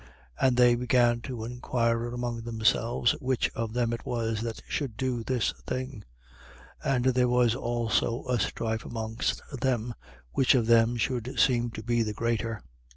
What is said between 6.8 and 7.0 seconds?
22:24.